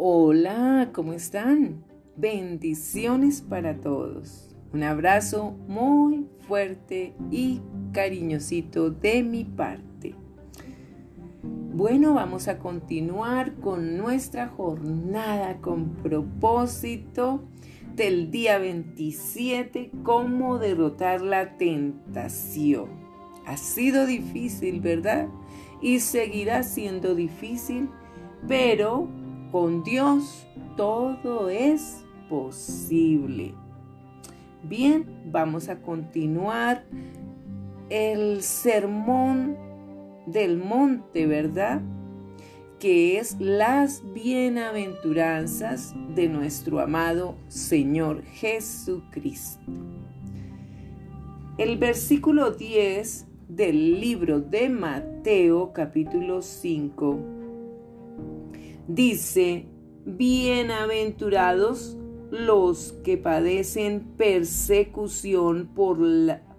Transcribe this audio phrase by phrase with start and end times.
[0.00, 1.82] Hola, ¿cómo están?
[2.14, 4.54] Bendiciones para todos.
[4.72, 7.60] Un abrazo muy fuerte y
[7.92, 10.14] cariñosito de mi parte.
[11.42, 17.42] Bueno, vamos a continuar con nuestra jornada con propósito
[17.96, 22.88] del día 27, cómo derrotar la tentación.
[23.46, 25.26] Ha sido difícil, ¿verdad?
[25.82, 27.90] Y seguirá siendo difícil,
[28.46, 29.08] pero
[29.50, 33.54] con Dios todo es posible.
[34.62, 36.84] Bien, vamos a continuar
[37.88, 39.56] el sermón
[40.26, 41.80] del monte, ¿verdad?
[42.78, 49.72] Que es las bienaventuranzas de nuestro amado Señor Jesucristo.
[51.56, 57.37] El versículo 10 del libro de Mateo capítulo 5
[58.88, 59.66] dice,
[60.04, 61.96] bienaventurados
[62.30, 65.98] los que padecen persecución por,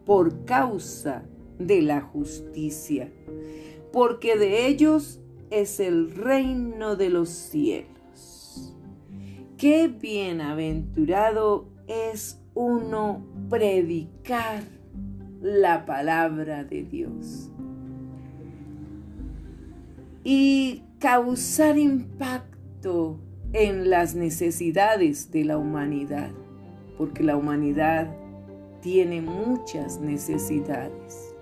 [0.06, 1.26] por causa
[1.58, 3.12] de la justicia,
[3.92, 5.20] porque de ellos
[5.50, 8.76] es el reino de los cielos.
[9.58, 14.64] Qué bienaventurado es uno predicar
[15.42, 17.50] la palabra de Dios
[20.24, 23.20] y causar impacto
[23.54, 26.32] en las necesidades de la humanidad,
[26.98, 28.14] porque la humanidad
[28.82, 31.34] tiene muchas necesidades.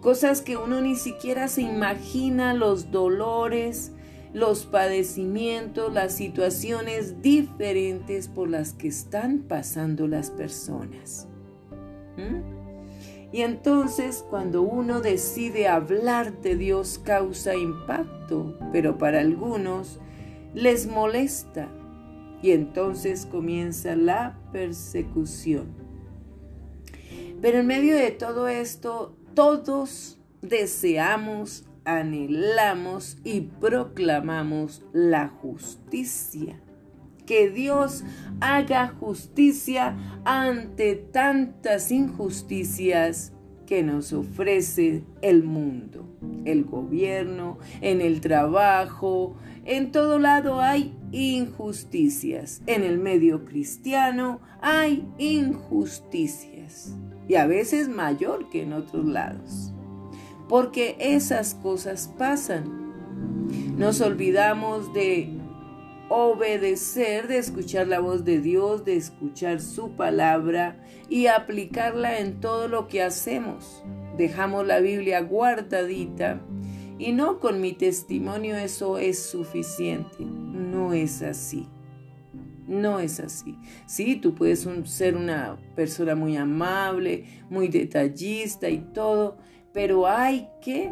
[0.00, 3.92] Cosas que uno ni siquiera se imagina, los dolores,
[4.32, 11.28] los padecimientos, las situaciones diferentes por las que están pasando las personas.
[12.16, 12.65] ¿Mm?
[13.36, 20.00] Y entonces cuando uno decide hablar de Dios causa impacto, pero para algunos
[20.54, 21.68] les molesta
[22.40, 25.66] y entonces comienza la persecución.
[27.42, 36.58] Pero en medio de todo esto, todos deseamos, anhelamos y proclamamos la justicia.
[37.26, 38.04] Que Dios
[38.40, 43.32] haga justicia ante tantas injusticias
[43.66, 46.06] que nos ofrece el mundo,
[46.44, 52.62] el gobierno, en el trabajo, en todo lado hay injusticias.
[52.66, 56.96] En el medio cristiano hay injusticias.
[57.28, 59.72] Y a veces mayor que en otros lados.
[60.48, 62.94] Porque esas cosas pasan.
[63.76, 65.35] Nos olvidamos de
[66.08, 70.76] obedecer, de escuchar la voz de Dios, de escuchar su palabra
[71.08, 73.82] y aplicarla en todo lo que hacemos.
[74.16, 76.40] Dejamos la Biblia guardadita
[76.98, 80.24] y no con mi testimonio eso es suficiente.
[80.24, 81.68] No es así.
[82.66, 83.56] No es así.
[83.86, 89.36] Sí, tú puedes ser una persona muy amable, muy detallista y todo,
[89.72, 90.90] pero hay que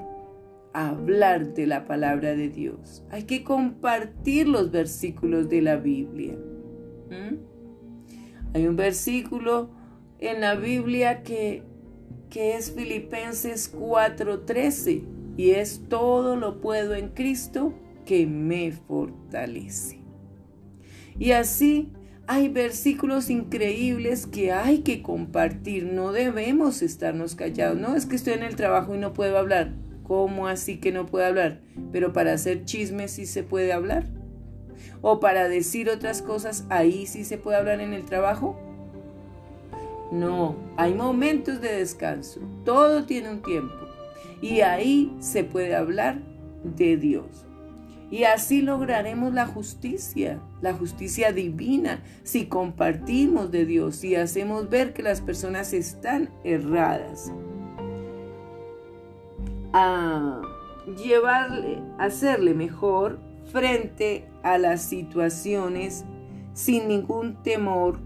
[0.74, 3.04] hablar de la palabra de Dios.
[3.10, 6.34] Hay que compartir los versículos de la Biblia.
[7.08, 7.36] ¿Mm?
[8.52, 9.70] Hay un versículo
[10.18, 11.62] en la Biblia que,
[12.28, 15.04] que es Filipenses 4:13
[15.36, 17.72] y es todo lo puedo en Cristo
[18.04, 20.00] que me fortalece.
[21.18, 21.92] Y así
[22.26, 27.78] hay versículos increíbles que hay que compartir, no debemos estarnos callados.
[27.78, 29.72] No es que estoy en el trabajo y no puedo hablar.
[30.04, 31.60] ¿Cómo así que no puedo hablar?
[31.90, 34.04] Pero para hacer chismes sí se puede hablar.
[35.00, 38.58] O para decir otras cosas, ahí sí se puede hablar en el trabajo.
[40.12, 42.40] No, hay momentos de descanso.
[42.64, 43.74] Todo tiene un tiempo.
[44.40, 46.20] Y ahí se puede hablar
[46.62, 47.46] de Dios.
[48.10, 54.92] Y así lograremos la justicia, la justicia divina, si compartimos de Dios y hacemos ver
[54.92, 57.32] que las personas están erradas.
[59.74, 60.40] A
[60.96, 63.18] llevarle, hacerle mejor
[63.52, 66.04] frente a las situaciones
[66.52, 67.98] sin ningún temor,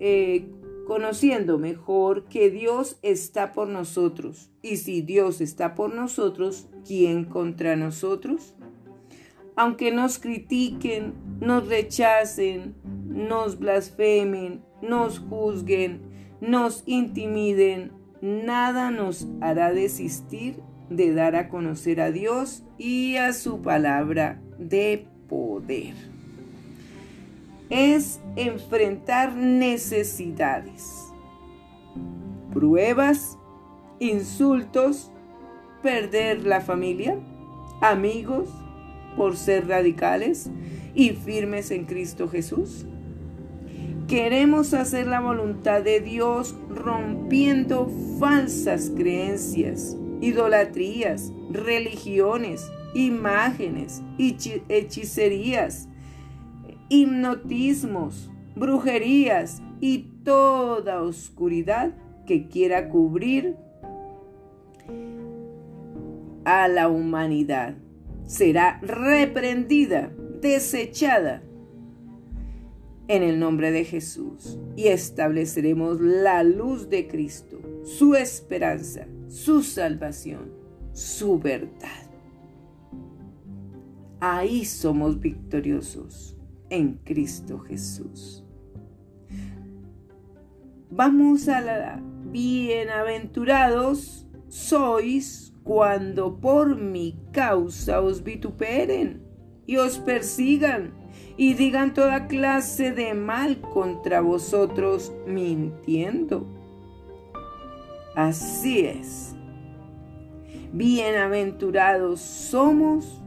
[0.00, 0.50] eh,
[0.86, 4.50] conociendo mejor que Dios está por nosotros.
[4.62, 8.54] Y si Dios está por nosotros, ¿quién contra nosotros?
[9.56, 12.74] Aunque nos critiquen, nos rechacen,
[13.06, 16.00] nos blasfemen, nos juzguen,
[16.40, 17.92] nos intimiden,
[18.24, 25.06] nada nos hará desistir de dar a conocer a Dios y a su palabra de
[25.28, 25.94] poder
[27.68, 31.12] es enfrentar necesidades,
[32.52, 33.36] pruebas,
[33.98, 35.10] insultos,
[35.82, 37.18] perder la familia,
[37.80, 38.48] amigos,
[39.16, 40.50] por ser radicales
[40.94, 42.86] y firmes en Cristo Jesús?
[44.08, 47.90] Queremos hacer la voluntad de Dios rompiendo
[48.20, 55.88] falsas creencias, idolatrías, religiones, imágenes, hechicerías,
[56.90, 61.94] hipnotismos, brujerías y toda oscuridad
[62.26, 63.56] que quiera cubrir
[66.44, 67.74] a la humanidad.
[68.26, 70.12] Será reprendida,
[70.42, 71.42] desechada
[73.08, 80.52] en el nombre de Jesús y estableceremos la luz de Cristo, su esperanza, su salvación,
[80.92, 82.10] su verdad.
[84.20, 86.36] Ahí somos victoriosos
[86.70, 88.44] en Cristo Jesús.
[90.90, 99.22] Vamos a la bienaventurados sois cuando por mi causa os vituperen
[99.66, 101.03] y os persigan
[101.36, 106.46] y digan toda clase de mal contra vosotros mintiendo.
[108.14, 109.34] Así es.
[110.72, 113.20] Bienaventurados somos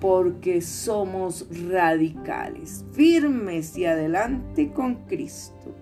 [0.00, 5.74] porque somos radicales, firmes y adelante con Cristo.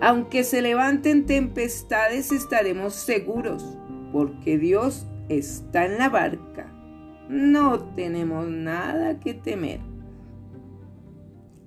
[0.00, 3.76] Aunque se levanten tempestades, estaremos seguros,
[4.12, 6.69] porque Dios está en la barca.
[7.30, 9.78] No tenemos nada que temer.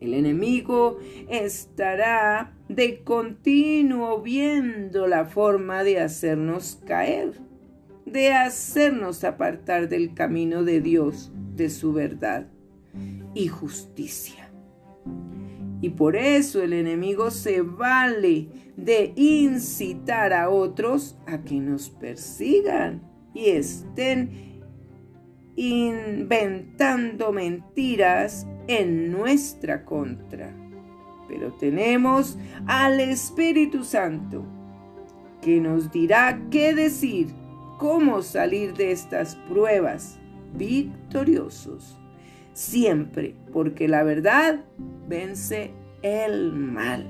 [0.02, 0.98] El enemigo
[1.30, 7.40] estará de continuo viendo la forma de hacernos caer,
[8.06, 12.48] de hacernos apartar del camino de Dios, de su verdad
[13.34, 14.52] y justicia.
[15.80, 23.02] Y por eso el enemigo se vale de incitar a otros a que nos persigan
[23.34, 24.53] y estén
[25.56, 30.56] inventando mentiras en nuestra contra.
[31.28, 34.44] Pero tenemos al Espíritu Santo
[35.42, 37.28] que nos dirá qué decir,
[37.78, 40.20] cómo salir de estas pruebas
[40.54, 41.98] victoriosos
[42.54, 44.64] siempre, porque la verdad
[45.08, 45.72] vence
[46.02, 47.06] el mal.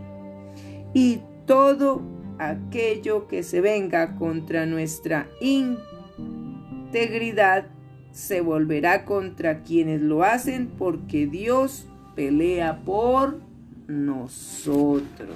[0.94, 2.02] Y todo
[2.40, 7.68] aquello que se venga contra nuestra integridad
[8.14, 13.42] se volverá contra quienes lo hacen, porque Dios pelea por
[13.88, 15.36] nosotros.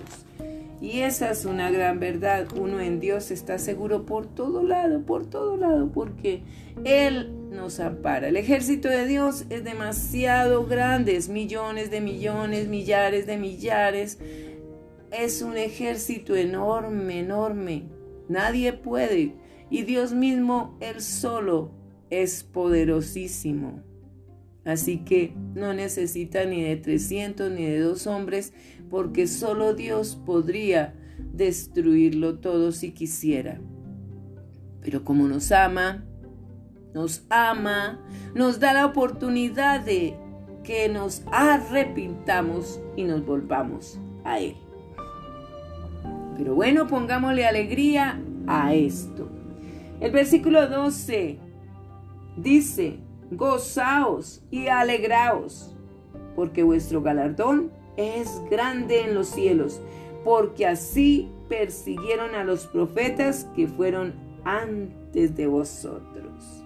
[0.79, 2.47] Y esa es una gran verdad.
[2.55, 6.43] Uno en Dios está seguro por todo lado, por todo lado, porque
[6.85, 8.27] Él nos ampara.
[8.27, 14.19] El ejército de Dios es demasiado grande, es millones de millones, millares de millares.
[15.11, 17.85] Es un ejército enorme, enorme.
[18.29, 19.33] Nadie puede.
[19.71, 21.71] Y Dios mismo, Él solo,
[22.09, 23.81] es poderosísimo.
[24.65, 28.53] Así que no necesita ni de 300 ni de dos hombres,
[28.89, 30.93] porque solo Dios podría
[31.33, 33.61] destruirlo todo si quisiera.
[34.81, 36.03] Pero como nos ama,
[36.93, 37.99] nos ama,
[38.35, 40.15] nos da la oportunidad de
[40.63, 44.55] que nos arrepintamos y nos volvamos a Él.
[46.37, 49.29] Pero bueno, pongámosle alegría a esto.
[49.99, 51.39] El versículo 12
[52.37, 52.99] dice,
[53.31, 55.75] gozaos y alegraos,
[56.35, 59.81] porque vuestro galardón es grande en los cielos,
[60.23, 64.13] porque así persiguieron a los profetas que fueron
[64.43, 66.63] antes de vosotros.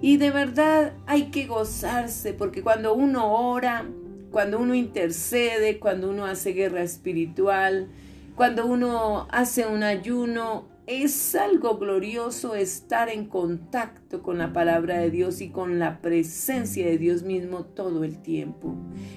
[0.00, 3.86] Y de verdad hay que gozarse, porque cuando uno ora,
[4.30, 7.88] cuando uno intercede, cuando uno hace guerra espiritual,
[8.34, 15.10] cuando uno hace un ayuno, es algo glorioso estar en contacto con la palabra de
[15.10, 18.74] Dios y con la presencia de Dios mismo todo el tiempo.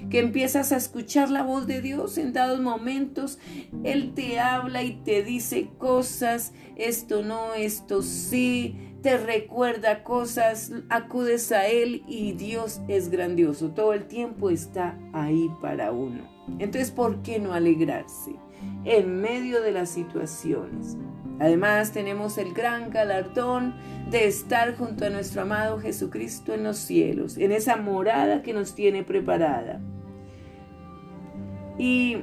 [0.09, 3.39] Que empiezas a escuchar la voz de Dios en dados momentos.
[3.83, 11.51] Él te habla y te dice cosas, esto no, esto sí, te recuerda cosas, acudes
[11.51, 13.71] a Él y Dios es grandioso.
[13.71, 16.35] Todo el tiempo está ahí para uno.
[16.59, 18.35] Entonces, ¿por qué no alegrarse
[18.83, 20.95] en medio de las situaciones?
[21.39, 23.75] Además tenemos el gran galardón
[24.09, 28.75] de estar junto a nuestro amado Jesucristo en los cielos, en esa morada que nos
[28.75, 29.81] tiene preparada.
[31.77, 32.17] Y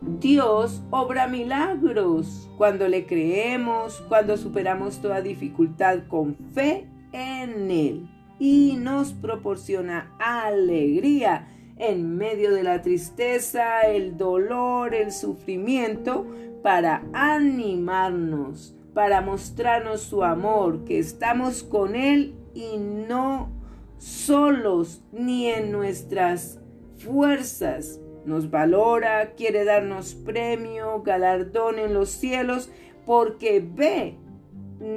[0.00, 8.76] Dios obra milagros cuando le creemos, cuando superamos toda dificultad con fe en Él y
[8.78, 16.26] nos proporciona alegría en medio de la tristeza, el dolor, el sufrimiento,
[16.62, 23.50] para animarnos, para mostrarnos su amor, que estamos con Él y no
[23.98, 26.60] solos ni en nuestras
[26.98, 28.00] fuerzas.
[28.24, 32.70] Nos valora, quiere darnos premio, galardón en los cielos,
[33.06, 34.18] porque ve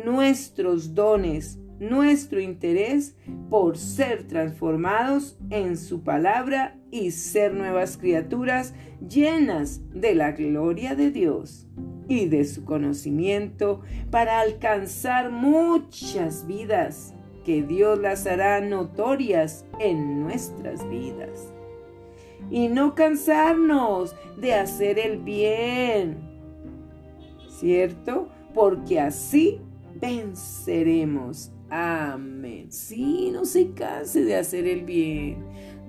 [0.05, 3.15] nuestros dones, nuestro interés
[3.49, 8.75] por ser transformados en su palabra y ser nuevas criaturas
[9.09, 11.65] llenas de la gloria de Dios
[12.07, 13.81] y de su conocimiento
[14.11, 21.51] para alcanzar muchas vidas que Dios las hará notorias en nuestras vidas.
[22.51, 26.19] Y no cansarnos de hacer el bien,
[27.49, 28.29] ¿cierto?
[28.53, 29.59] Porque así
[29.99, 31.51] venceremos.
[31.71, 32.71] Amén.
[32.71, 35.43] Sí, no se canse de hacer el bien.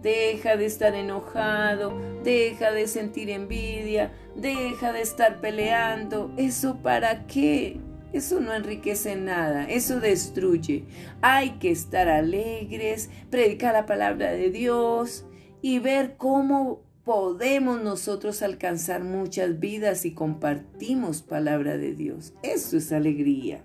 [0.04, 6.30] Deja de estar enojado, deja de sentir envidia, deja de estar peleando.
[6.36, 7.80] ¿Eso para qué?
[8.12, 10.84] Eso no enriquece nada, eso destruye.
[11.22, 15.24] Hay que estar alegres, predicar la palabra de Dios
[15.62, 22.34] y ver cómo podemos nosotros alcanzar muchas vidas y compartimos palabra de Dios.
[22.42, 23.64] Eso es alegría.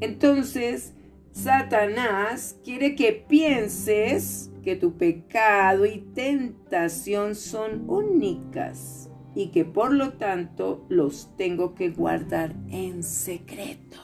[0.00, 0.92] Entonces,
[1.34, 10.12] Satanás quiere que pienses que tu pecado y tentación son únicas y que por lo
[10.12, 13.98] tanto los tengo que guardar en secreto.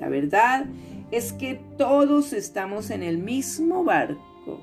[0.00, 0.64] La verdad
[1.10, 4.62] es que todos estamos en el mismo barco.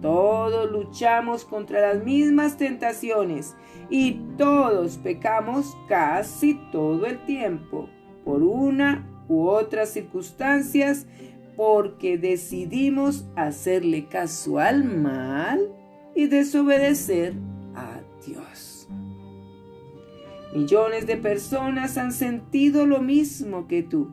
[0.00, 3.54] Todos luchamos contra las mismas tentaciones
[3.90, 7.90] y todos pecamos casi todo el tiempo
[8.24, 11.06] por una u otras circunstancias
[11.56, 15.60] porque decidimos hacerle caso al mal
[16.14, 17.34] y desobedecer
[17.74, 18.88] a Dios.
[20.54, 24.12] Millones de personas han sentido lo mismo que tú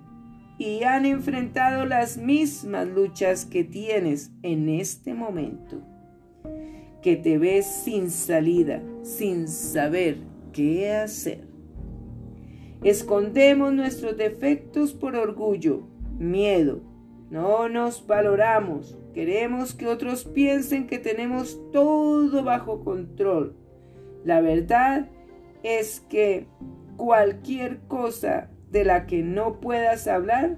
[0.58, 5.82] y han enfrentado las mismas luchas que tienes en este momento,
[7.02, 10.18] que te ves sin salida, sin saber
[10.54, 11.51] qué hacer.
[12.84, 15.84] Escondemos nuestros defectos por orgullo,
[16.18, 16.82] miedo.
[17.30, 18.98] No nos valoramos.
[19.14, 23.56] Queremos que otros piensen que tenemos todo bajo control.
[24.26, 25.10] La verdad
[25.64, 26.48] es que
[26.98, 30.58] cualquier cosa de la que no puedas hablar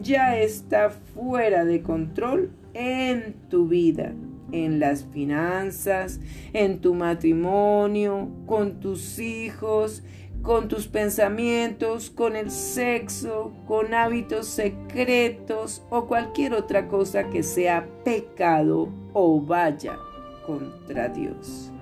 [0.00, 4.12] ya está fuera de control en tu vida,
[4.52, 6.20] en las finanzas,
[6.52, 10.04] en tu matrimonio, con tus hijos,
[10.46, 17.88] con tus pensamientos, con el sexo, con hábitos secretos o cualquier otra cosa que sea
[18.04, 19.98] pecado o vaya
[20.46, 21.72] contra Dios.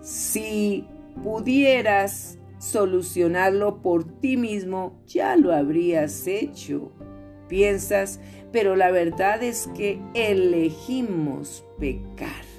[0.00, 0.84] Si
[1.22, 6.90] pudieras solucionarlo por ti mismo, ya lo habrías hecho.
[7.48, 8.18] Piensas,
[8.50, 12.51] pero la verdad es que elegimos pecar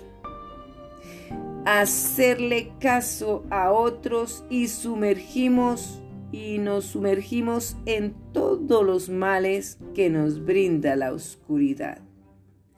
[1.65, 6.01] hacerle caso a otros y sumergimos
[6.31, 11.99] y nos sumergimos en todos los males que nos brinda la oscuridad.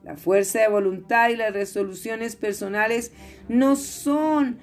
[0.03, 3.11] La fuerza de voluntad y las resoluciones personales
[3.47, 4.59] no son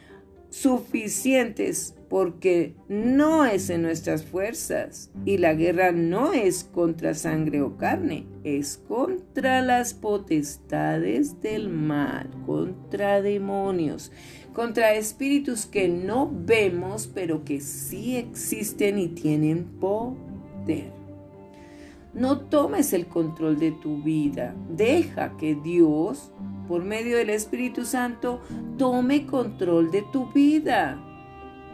[0.50, 7.78] suficientes porque no es en nuestras fuerzas y la guerra no es contra sangre o
[7.78, 14.12] carne, es contra las potestades del mal, contra demonios,
[14.52, 20.92] contra espíritus que no vemos pero que sí existen y tienen poder.
[22.12, 26.31] No tomes el control de tu vida, deja que Dios,
[26.69, 28.42] por medio del Espíritu Santo,
[28.76, 31.09] tome control de tu vida.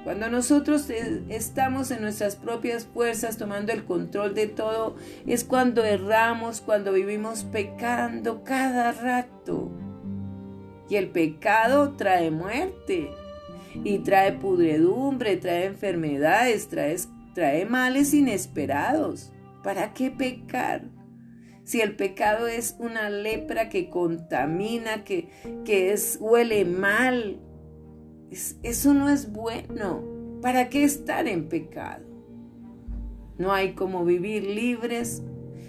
[0.09, 4.97] Cuando nosotros eh, estamos en nuestras propias fuerzas tomando el control de todo,
[5.27, 9.71] es cuando erramos, cuando vivimos pecando cada rato.
[10.89, 13.11] Y el pecado trae muerte
[13.85, 16.97] y trae pudredumbre, trae enfermedades, trae,
[17.35, 19.31] trae males inesperados.
[19.63, 20.85] ¿Para qué pecar?
[21.65, 25.29] Si el pecado es una lepra que contamina, que,
[25.67, 27.43] que es, huele mal,
[28.63, 30.03] eso no es bueno.
[30.43, 32.05] ¿Para qué estar en pecado?
[33.39, 35.23] No hay como vivir libres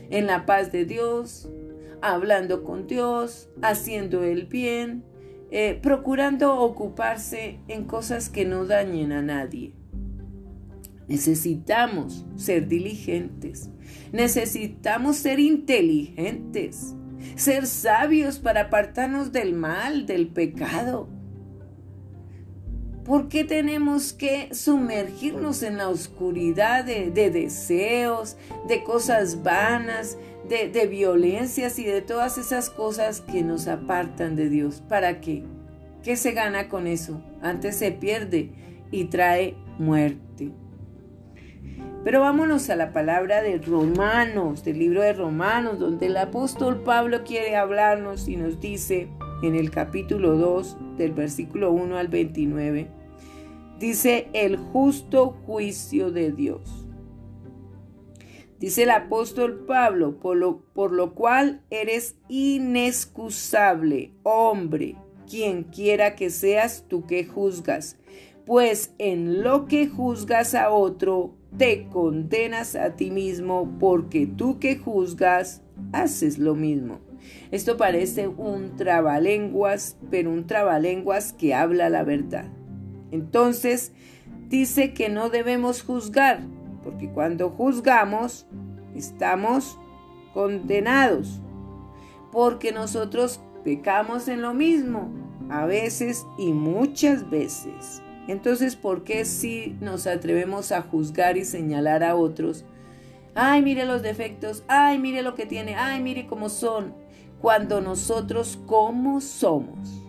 [0.10, 1.50] en la paz de Dios,
[2.02, 5.04] hablando con Dios, haciendo el bien,
[5.52, 9.74] eh, procurando ocuparse en cosas que no dañen a nadie.
[11.08, 13.72] Necesitamos ser diligentes,
[14.12, 16.96] necesitamos ser inteligentes,
[17.36, 21.10] ser sabios para apartarnos del mal, del pecado
[23.10, 28.38] ¿Por qué tenemos que sumergirnos en la oscuridad de, deseos,
[28.68, 34.48] de cosas vanas, de, de violencias y de todas esas cosas que nos apartan de
[34.48, 34.84] Dios?
[34.88, 35.44] ¿Para qué?
[36.04, 37.20] ¿Qué se gana con eso?
[37.42, 38.52] Antes se pierde
[38.92, 40.52] y trae muerte.
[42.04, 47.24] Pero vámonos a la palabra de Romanos, del libro de Romanos, donde el apóstol Pablo
[47.24, 49.08] quiere hablarnos y nos dice
[49.42, 52.99] en el capítulo 2, del versículo 1 al 29,
[53.80, 56.86] Dice el justo juicio de Dios.
[58.60, 64.98] Dice el apóstol Pablo, por lo, por lo cual eres inexcusable, hombre,
[65.30, 67.96] quien quiera que seas tú que juzgas,
[68.46, 74.76] pues en lo que juzgas a otro, te condenas a ti mismo, porque tú que
[74.76, 75.62] juzgas,
[75.94, 77.00] haces lo mismo.
[77.52, 82.59] Esto parece un trabalenguas, pero un trabalenguas que habla la verdad.
[83.12, 83.92] Entonces,
[84.48, 86.42] dice que no debemos juzgar,
[86.84, 88.46] porque cuando juzgamos,
[88.96, 89.78] estamos
[90.34, 91.40] condenados,
[92.32, 95.10] porque nosotros pecamos en lo mismo,
[95.50, 98.02] a veces y muchas veces.
[98.28, 102.66] Entonces, ¿por qué si nos atrevemos a juzgar y señalar a otros?
[103.34, 106.94] Ay, mire los defectos, ay, mire lo que tiene, ay, mire cómo son,
[107.42, 110.04] cuando nosotros cómo somos.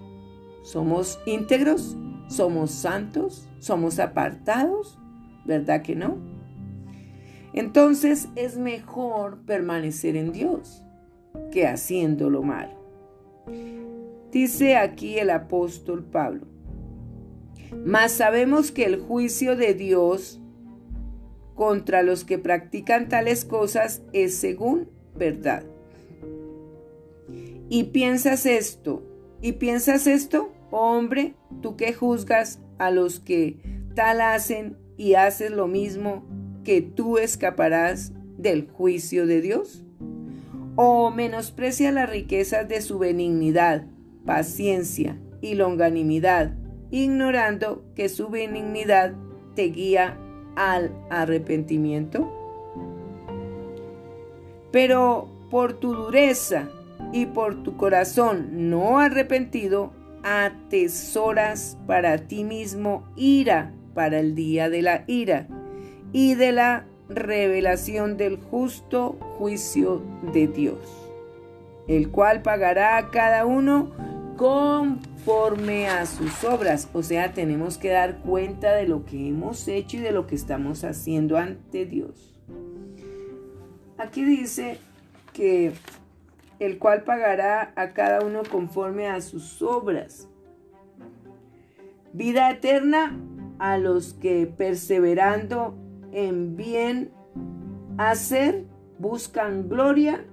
[0.63, 1.97] ¿Somos íntegros?
[2.31, 3.49] ¿Somos santos?
[3.59, 4.97] ¿Somos apartados?
[5.45, 6.17] ¿Verdad que no?
[7.53, 10.81] Entonces es mejor permanecer en Dios
[11.51, 12.71] que haciendo lo malo.
[14.31, 16.47] Dice aquí el apóstol Pablo,
[17.85, 20.41] mas sabemos que el juicio de Dios
[21.57, 25.65] contra los que practican tales cosas es según verdad.
[27.69, 29.03] Y piensas esto,
[29.43, 33.59] y piensas esto, Hombre, tú que juzgas a los que
[33.95, 36.25] tal hacen y haces lo mismo,
[36.65, 39.85] que tú escaparás del juicio de Dios?
[40.77, 43.87] ¿O menosprecia las riquezas de su benignidad,
[44.25, 46.55] paciencia y longanimidad,
[46.91, 49.15] ignorando que su benignidad
[49.55, 50.19] te guía
[50.57, 52.31] al arrepentimiento?
[54.71, 56.69] Pero por tu dureza
[57.13, 64.83] y por tu corazón no arrepentido, atesoras para ti mismo ira para el día de
[64.83, 65.47] la ira
[66.13, 70.03] y de la revelación del justo juicio
[70.33, 70.79] de Dios,
[71.89, 73.91] el cual pagará a cada uno
[74.37, 76.89] conforme a sus obras.
[76.95, 80.35] O sea, tenemos que dar cuenta de lo que hemos hecho y de lo que
[80.35, 82.41] estamos haciendo ante Dios.
[83.99, 84.79] Aquí dice
[85.35, 85.73] que
[86.61, 90.29] el cual pagará a cada uno conforme a sus obras.
[92.13, 93.19] Vida eterna
[93.59, 95.75] a los que perseverando
[96.13, 97.11] en bien
[97.99, 98.67] hacer
[98.99, 100.25] buscan gloria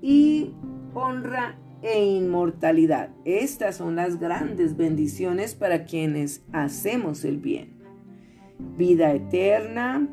[0.00, 0.54] y
[0.94, 3.10] honra e inmortalidad.
[3.24, 7.80] Estas son las grandes bendiciones para quienes hacemos el bien.
[8.76, 10.06] Vida eterna,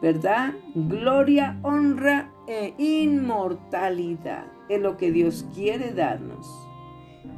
[0.00, 0.54] ¿verdad?
[0.74, 6.46] Gloria, honra e inmortalidad es lo que Dios quiere darnos.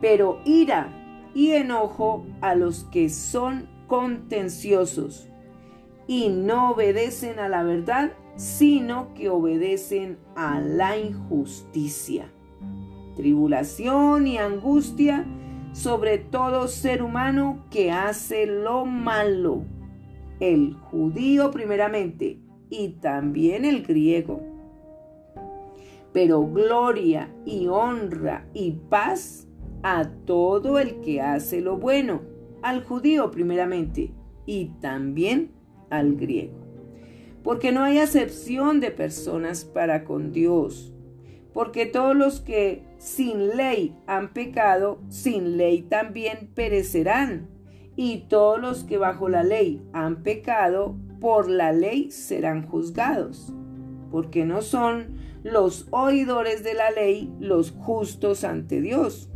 [0.00, 5.28] Pero ira y enojo a los que son contenciosos
[6.06, 12.30] y no obedecen a la verdad, sino que obedecen a la injusticia.
[13.16, 15.24] Tribulación y angustia
[15.72, 19.64] sobre todo ser humano que hace lo malo.
[20.40, 22.38] El judío primeramente
[22.70, 24.53] y también el griego.
[26.14, 29.48] Pero gloria y honra y paz
[29.82, 32.22] a todo el que hace lo bueno,
[32.62, 34.14] al judío primeramente
[34.46, 35.50] y también
[35.90, 36.54] al griego.
[37.42, 40.94] Porque no hay acepción de personas para con Dios,
[41.52, 47.50] porque todos los que sin ley han pecado, sin ley también perecerán,
[47.96, 53.52] y todos los que bajo la ley han pecado, por la ley serán juzgados,
[54.10, 59.30] porque no son los oidores de la ley los justos ante Dios,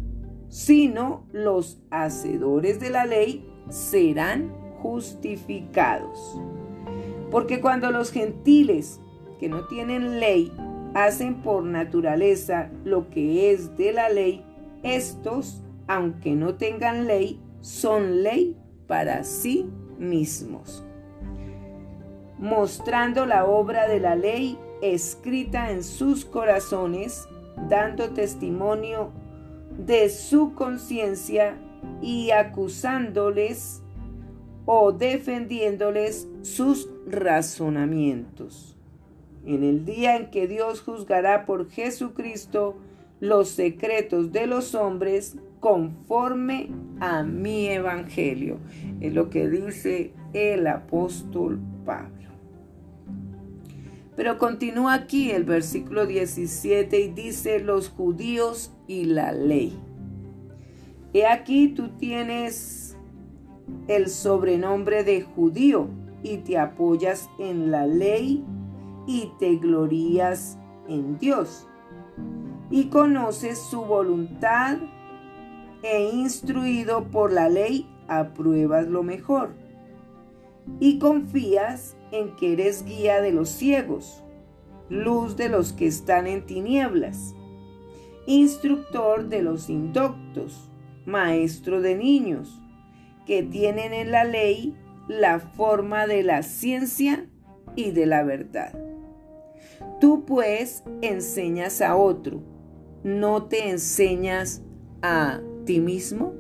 [0.48, 6.40] sino los hacedores de la ley serán justificados.
[7.30, 9.00] Porque cuando los gentiles
[9.38, 10.50] que no tienen ley
[10.94, 14.44] hacen por naturaleza lo que es de la ley,
[14.82, 19.68] estos, aunque no tengan ley, son ley para sí
[19.98, 20.84] mismos
[22.38, 27.28] mostrando la obra de la ley escrita en sus corazones,
[27.68, 29.10] dando testimonio
[29.78, 31.56] de su conciencia
[32.02, 33.82] y acusándoles
[34.66, 38.76] o defendiéndoles sus razonamientos.
[39.46, 42.76] En el día en que Dios juzgará por Jesucristo
[43.20, 48.58] los secretos de los hombres conforme a mi evangelio.
[49.00, 52.17] Es lo que dice el apóstol Pablo.
[54.18, 59.78] Pero continúa aquí el versículo 17 y dice los judíos y la ley.
[61.14, 62.96] He aquí tú tienes
[63.86, 65.86] el sobrenombre de judío
[66.24, 68.44] y te apoyas en la ley
[69.06, 71.68] y te glorías en Dios
[72.72, 74.78] y conoces su voluntad
[75.84, 79.50] e instruido por la ley apruebas lo mejor
[80.80, 84.22] y confías en que eres guía de los ciegos,
[84.88, 87.34] luz de los que están en tinieblas,
[88.26, 90.70] instructor de los indoctos,
[91.06, 92.60] maestro de niños,
[93.26, 94.74] que tienen en la ley
[95.08, 97.26] la forma de la ciencia
[97.76, 98.72] y de la verdad.
[100.00, 102.42] Tú pues enseñas a otro,
[103.02, 104.62] no te enseñas
[105.02, 106.34] a ti mismo.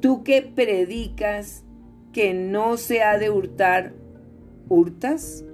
[0.00, 1.64] Tú que predicas
[2.12, 3.94] que no se ha de hurtar,
[4.68, 5.44] hurtas.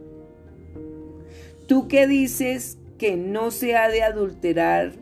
[1.67, 4.93] Tú que dices que no se ha de adulterar,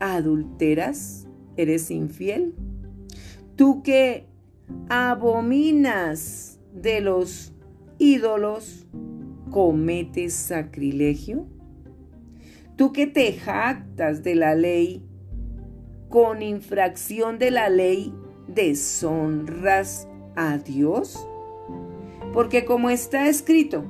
[0.00, 2.54] adulteras, eres infiel.
[3.56, 4.26] Tú que
[4.88, 7.52] abominas de los
[7.98, 8.86] ídolos,
[9.50, 11.46] cometes sacrilegio.
[12.76, 15.04] Tú que te jactas de la ley,
[16.08, 18.12] con infracción de la ley,
[18.48, 21.26] deshonras a Dios.
[22.32, 23.84] Porque como está escrito,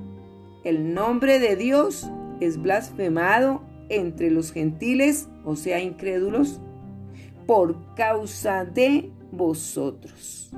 [0.64, 6.60] el nombre de Dios es blasfemado entre los gentiles, o sea, incrédulos,
[7.46, 10.50] por causa de vosotros.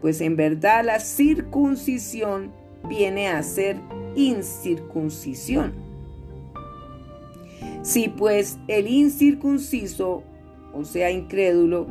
[0.00, 2.52] Pues en verdad la circuncisión
[2.88, 3.76] viene a ser
[4.14, 5.72] incircuncisión.
[7.82, 10.22] Si pues el incircunciso,
[10.72, 11.86] o sea, incrédulo,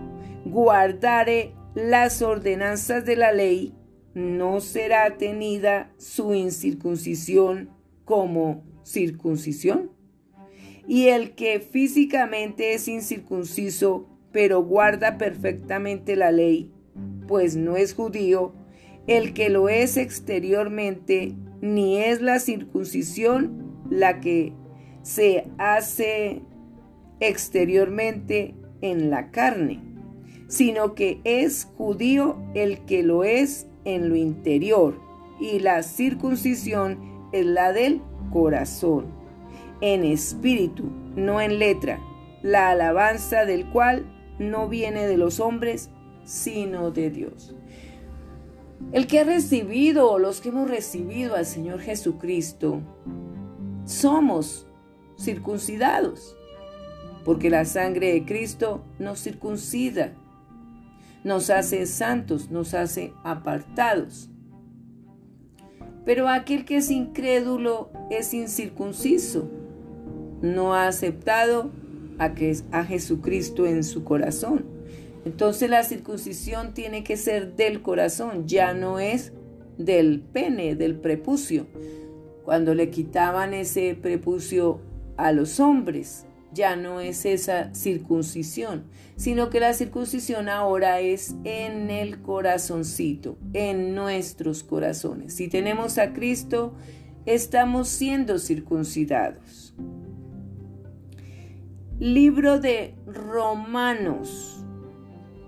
[0.46, 3.74] guardare las ordenanzas de la ley,
[4.14, 7.70] no será tenida su incircuncisión
[8.06, 9.92] como circuncisión.
[10.88, 16.72] Y el que físicamente es incircunciso, pero guarda perfectamente la ley,
[17.28, 18.54] pues no es judío,
[19.08, 24.54] el que lo es exteriormente, ni es la circuncisión la que
[25.04, 26.42] se hace
[27.20, 29.80] exteriormente en la carne,
[30.48, 35.00] sino que es judío el que lo es en lo interior,
[35.40, 39.06] y la circuncisión es la del corazón,
[39.82, 40.84] en espíritu,
[41.16, 42.00] no en letra,
[42.44, 44.06] la alabanza del cual
[44.40, 45.90] no viene de los hombres,
[46.24, 47.56] sino de Dios.
[48.92, 52.82] El que ha recibido los que hemos recibido al Señor Jesucristo,
[53.86, 54.68] somos
[55.20, 56.36] circuncidados,
[57.24, 60.14] porque la sangre de Cristo nos circuncida,
[61.24, 64.30] nos hace santos, nos hace apartados.
[66.06, 69.50] Pero aquel que es incrédulo es incircunciso,
[70.42, 71.72] no ha aceptado
[72.18, 74.66] a, que, a Jesucristo en su corazón.
[75.26, 79.34] Entonces la circuncisión tiene que ser del corazón, ya no es
[79.78, 81.68] del pene, del prepucio.
[82.44, 84.80] Cuando le quitaban ese prepucio
[85.18, 88.86] a los hombres, ya no es esa circuncisión,
[89.16, 95.34] sino que la circuncisión ahora es en el corazoncito, en nuestros corazones.
[95.34, 96.74] Si tenemos a Cristo,
[97.26, 99.74] estamos siendo circuncidados.
[102.00, 104.66] Libro de Romanos,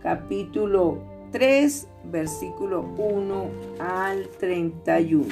[0.02, 5.26] capítulo 3, versículo 1 al 31.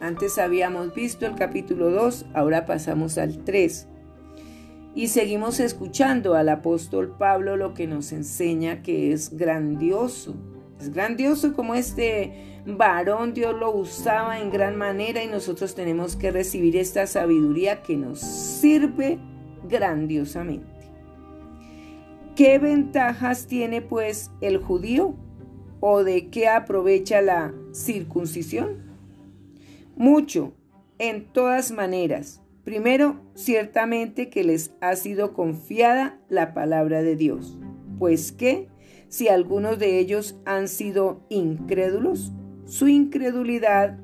[0.00, 3.86] Antes habíamos visto el capítulo 2, ahora pasamos al 3.
[4.94, 10.34] Y seguimos escuchando al apóstol Pablo lo que nos enseña que es grandioso.
[10.78, 16.30] Es grandioso como este varón Dios lo usaba en gran manera y nosotros tenemos que
[16.30, 19.18] recibir esta sabiduría que nos sirve
[19.68, 20.66] grandiosamente.
[22.36, 25.14] ¿Qué ventajas tiene pues el judío?
[25.80, 28.92] ¿O de qué aprovecha la circuncisión?
[29.96, 30.52] Mucho,
[30.98, 32.41] en todas maneras.
[32.64, 37.58] Primero, ciertamente que les ha sido confiada la palabra de Dios,
[37.98, 38.68] pues que
[39.08, 42.32] si algunos de ellos han sido incrédulos,
[42.64, 43.98] su incredulidad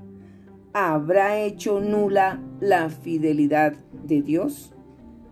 [0.73, 4.75] habrá hecho nula la fidelidad de Dios.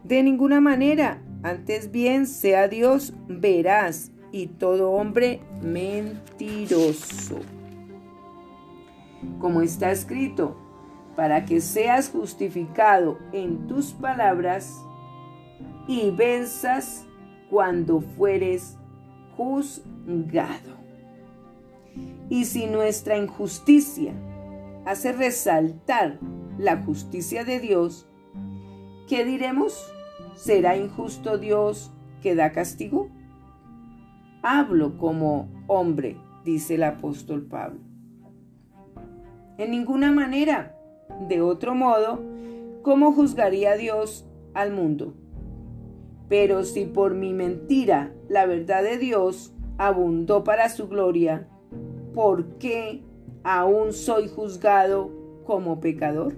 [0.04, 7.40] De ninguna manera, antes bien sea Dios veraz y todo hombre mentiroso.
[9.40, 10.56] Como está escrito,
[11.16, 14.84] para que seas justificado en tus palabras
[15.88, 17.06] y venzas
[17.50, 18.76] cuando fueres
[19.36, 20.76] juzgado.
[22.28, 24.12] Y si nuestra injusticia
[24.84, 26.18] hace resaltar
[26.58, 28.06] la justicia de Dios,
[29.08, 29.90] ¿qué diremos?
[30.34, 33.08] ¿Será injusto Dios que da castigo?
[34.42, 37.80] Hablo como hombre, dice el apóstol Pablo.
[39.56, 40.75] En ninguna manera.
[41.20, 42.20] De otro modo,
[42.82, 45.14] ¿cómo juzgaría Dios al mundo?
[46.28, 51.48] Pero si por mi mentira la verdad de Dios abundó para su gloria,
[52.14, 53.02] ¿por qué
[53.44, 55.10] aún soy juzgado
[55.44, 56.34] como pecador?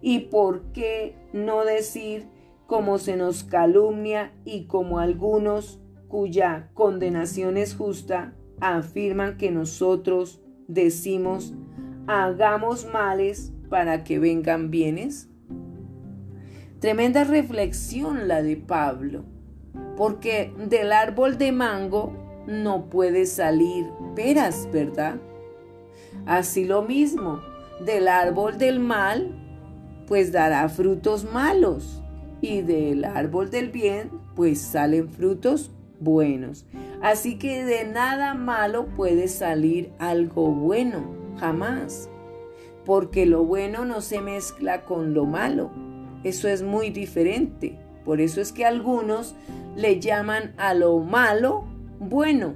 [0.00, 2.26] ¿Y por qué no decir
[2.66, 11.54] como se nos calumnia y como algunos cuya condenación es justa afirman que nosotros decimos
[12.06, 15.30] hagamos males para que vengan bienes?
[16.78, 19.24] Tremenda reflexión la de Pablo,
[19.96, 22.12] porque del árbol de mango
[22.46, 25.16] no puede salir peras, ¿verdad?
[26.26, 27.40] Así lo mismo,
[27.82, 29.32] del árbol del mal,
[30.06, 32.02] pues dará frutos malos,
[32.42, 36.66] y del árbol del bien, pues salen frutos buenos.
[37.00, 42.10] Así que de nada malo puede salir algo bueno, jamás,
[42.84, 45.70] porque lo bueno no se mezcla con lo malo.
[46.24, 47.78] Eso es muy diferente.
[48.04, 49.34] Por eso es que algunos
[49.76, 51.64] le llaman a lo malo
[51.98, 52.54] bueno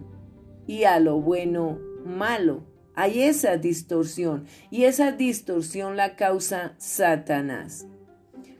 [0.66, 2.64] y a lo bueno malo.
[2.94, 7.86] Hay esa distorsión y esa distorsión la causa Satanás.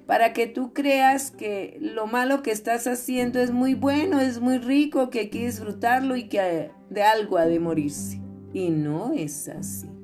[0.07, 4.59] Para que tú creas que lo malo que estás haciendo es muy bueno, es muy
[4.59, 8.21] rico, que hay que disfrutarlo y que de algo ha de morirse.
[8.53, 9.96] Y no es así.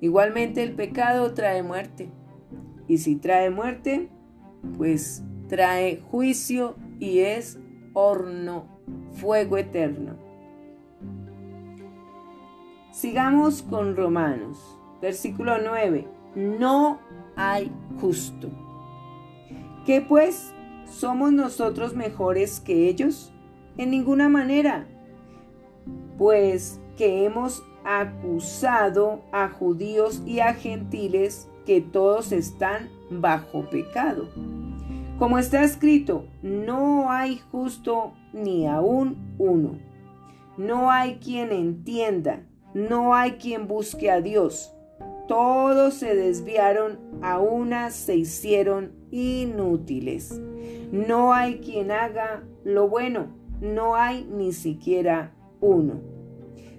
[0.00, 2.10] Igualmente el pecado trae muerte.
[2.88, 4.08] Y si trae muerte,
[4.76, 7.58] pues trae juicio y es
[7.94, 8.66] horno,
[9.12, 10.16] fuego eterno.
[12.92, 16.08] Sigamos con Romanos, versículo 9.
[16.34, 16.98] No
[17.36, 18.50] hay justo.
[19.84, 20.52] ¿Qué pues?
[20.86, 23.32] ¿Somos nosotros mejores que ellos?
[23.76, 24.86] En ninguna manera.
[26.16, 34.28] Pues que hemos acusado a judíos y a gentiles que todos están bajo pecado.
[35.18, 39.78] Como está escrito, no hay justo ni aún uno.
[40.58, 42.42] No hay quien entienda
[42.76, 44.70] no hay quien busque a Dios.
[45.28, 50.38] Todos se desviaron, a una se hicieron inútiles.
[50.92, 53.28] No hay quien haga lo bueno,
[53.62, 56.15] no hay ni siquiera uno.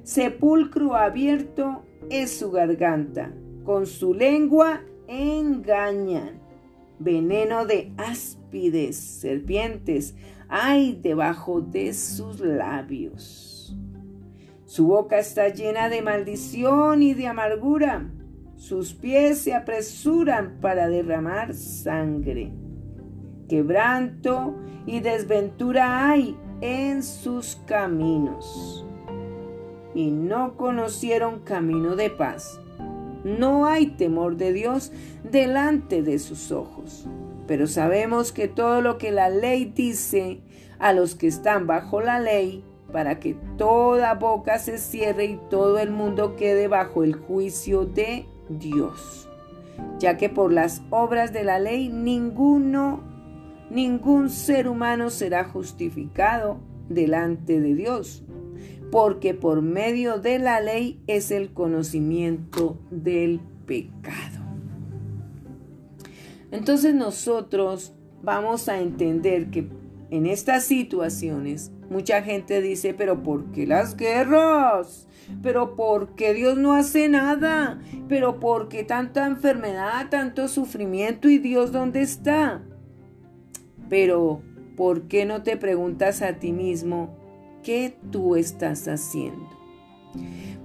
[0.07, 3.33] Sepulcro abierto es su garganta,
[3.65, 6.39] con su lengua engañan.
[6.97, 10.15] Veneno de áspides, serpientes,
[10.47, 13.77] hay debajo de sus labios.
[14.63, 18.09] Su boca está llena de maldición y de amargura.
[18.55, 22.53] Sus pies se apresuran para derramar sangre.
[23.49, 28.86] Quebranto y desventura hay en sus caminos.
[29.97, 32.61] Y no conocieron camino de paz.
[33.23, 34.91] No hay temor de Dios
[35.23, 37.07] delante de sus ojos.
[37.47, 40.41] Pero sabemos que todo lo que la ley dice
[40.77, 45.79] a los que están bajo la ley, para que toda boca se cierre y todo
[45.79, 49.27] el mundo quede bajo el juicio de Dios,
[49.97, 53.01] ya que por las obras de la ley ninguno,
[53.71, 58.23] ningún ser humano será justificado delante de Dios,
[58.91, 64.45] porque por medio de la ley es el conocimiento del pecado.
[66.51, 69.67] Entonces nosotros vamos a entender que
[70.09, 75.07] en estas situaciones Mucha gente dice, pero ¿por qué las guerras?
[75.41, 77.79] ¿Pero por qué Dios no hace nada?
[78.09, 82.61] ¿Pero por qué tanta enfermedad, tanto sufrimiento y Dios dónde está?
[83.89, 84.41] Pero
[84.75, 87.15] ¿por qué no te preguntas a ti mismo
[87.67, 89.49] qué tú estás haciendo?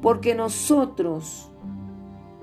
[0.01, 1.51] Porque nosotros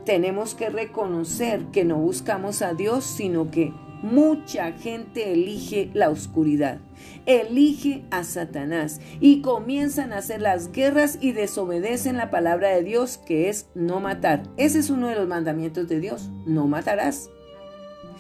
[0.04, 6.80] tenemos que reconocer que no buscamos a Dios, sino que Mucha gente elige la oscuridad,
[7.26, 13.18] elige a Satanás y comienzan a hacer las guerras y desobedecen la palabra de Dios
[13.18, 14.44] que es no matar.
[14.56, 17.30] Ese es uno de los mandamientos de Dios, no matarás.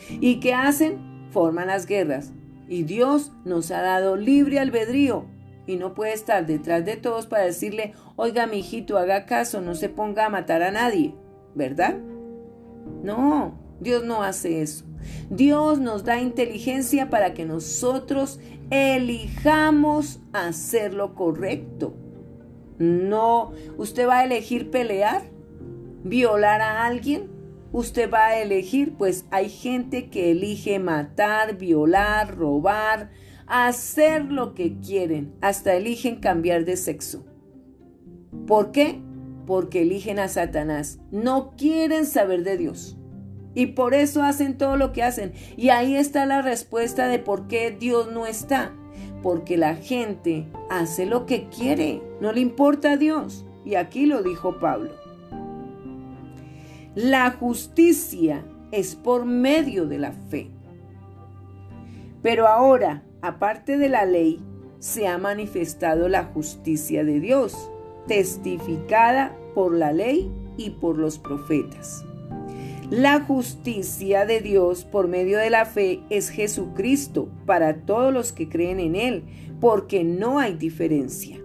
[0.10, 0.98] ¿Y qué hacen?
[1.32, 2.34] Forman las guerras.
[2.68, 5.28] Y Dios nos ha dado libre albedrío
[5.70, 9.76] y no puede estar detrás de todos para decirle, oiga, mi hijito, haga caso, no
[9.76, 11.14] se ponga a matar a nadie,
[11.54, 11.96] ¿verdad?
[13.04, 14.86] No, Dios no hace eso.
[15.30, 18.40] Dios nos da inteligencia para que nosotros
[18.72, 21.94] elijamos hacer lo correcto.
[22.80, 25.22] No, usted va a elegir pelear,
[26.04, 27.30] violar a alguien,
[27.72, 33.12] usted va a elegir, pues hay gente que elige matar, violar, robar,
[33.50, 37.26] hacer lo que quieren, hasta eligen cambiar de sexo.
[38.48, 39.02] ¿Por qué?
[39.46, 41.00] Porque eligen a Satanás.
[41.12, 42.96] No quieren saber de Dios.
[43.56, 45.34] Y por eso hacen todo lo que hacen.
[45.58, 48.72] Y ahí está la respuesta de por qué Dios no está.
[49.24, 52.02] Porque la gente hace lo que quiere.
[52.22, 53.46] No le importa a Dios.
[53.66, 54.92] Y aquí lo dijo Pablo.
[56.94, 60.52] La justicia es por medio de la fe.
[62.22, 64.40] Pero ahora, aparte de la ley,
[64.80, 67.70] se ha manifestado la justicia de Dios,
[68.08, 72.04] testificada por la ley y por los profetas.
[72.90, 78.50] La justicia de Dios por medio de la fe es Jesucristo para todos los que
[78.50, 79.24] creen en Él,
[79.60, 81.38] porque no hay diferencia.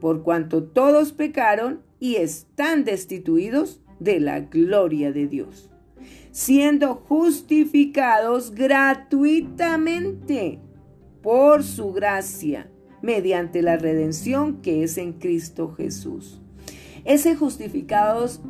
[0.00, 5.70] Por cuanto todos pecaron y están destituidos de la gloria de Dios,
[6.30, 10.60] siendo justificados gratuitamente
[11.28, 12.70] por su gracia,
[13.02, 16.40] mediante la redención que es en Cristo Jesús.
[17.04, 18.40] Ese justificados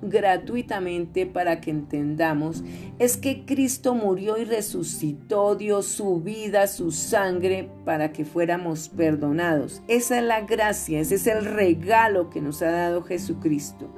[0.00, 2.62] gratuitamente para que entendamos
[3.00, 9.82] es que Cristo murió y resucitó, dio su vida, su sangre para que fuéramos perdonados.
[9.88, 13.88] Esa es la gracia, ese es el regalo que nos ha dado Jesucristo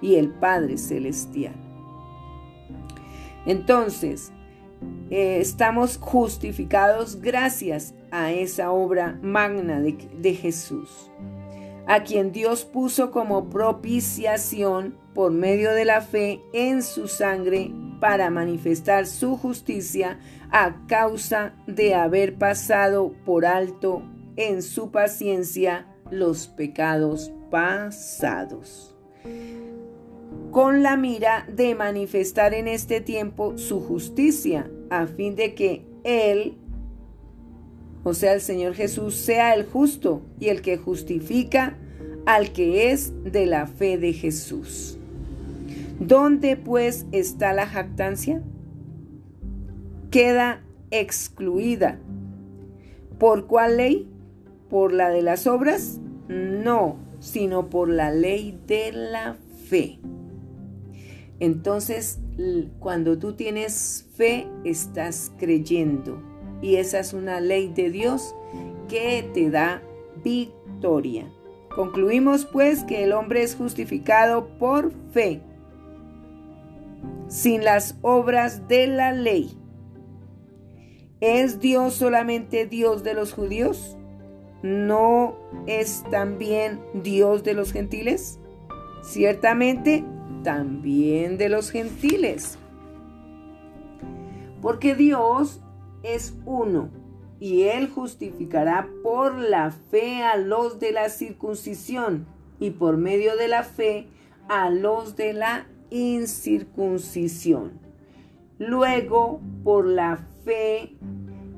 [0.00, 1.56] y el Padre Celestial.
[3.46, 4.32] Entonces,
[5.10, 11.10] eh, estamos justificados gracias a esa obra magna de, de Jesús,
[11.86, 17.70] a quien Dios puso como propiciación por medio de la fe en su sangre
[18.00, 20.18] para manifestar su justicia
[20.50, 24.02] a causa de haber pasado por alto
[24.36, 28.94] en su paciencia los pecados pasados.
[30.50, 36.54] Con la mira de manifestar en este tiempo su justicia, a fin de que Él,
[38.02, 41.76] o sea, el Señor Jesús, sea el justo y el que justifica
[42.26, 44.98] al que es de la fe de Jesús.
[46.00, 48.42] ¿Dónde pues está la jactancia?
[50.10, 51.98] Queda excluida.
[53.18, 54.08] ¿Por cuál ley?
[54.68, 56.00] ¿Por la de las obras?
[56.28, 59.36] No, sino por la ley de la
[59.68, 59.98] fe.
[61.40, 62.18] Entonces,
[62.80, 66.20] cuando tú tienes fe, estás creyendo.
[66.62, 68.34] Y esa es una ley de Dios
[68.88, 69.82] que te da
[70.22, 71.30] victoria.
[71.74, 75.42] Concluimos pues que el hombre es justificado por fe,
[77.28, 79.58] sin las obras de la ley.
[81.20, 83.96] ¿Es Dios solamente Dios de los judíos?
[84.62, 88.38] ¿No es también Dios de los gentiles?
[89.02, 90.04] Ciertamente
[90.44, 92.56] también de los gentiles.
[94.62, 95.60] Porque Dios
[96.04, 96.90] es uno
[97.40, 102.26] y Él justificará por la fe a los de la circuncisión
[102.60, 104.06] y por medio de la fe
[104.48, 107.72] a los de la incircuncisión.
[108.58, 110.96] Luego, por la fe,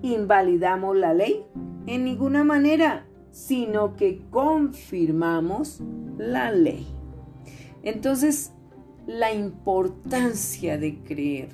[0.03, 1.45] invalidamos la ley
[1.87, 5.83] en ninguna manera, sino que confirmamos
[6.17, 6.87] la ley.
[7.83, 8.53] Entonces,
[9.07, 11.49] la importancia de creer.